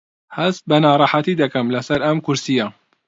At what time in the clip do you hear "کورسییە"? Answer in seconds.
2.25-2.67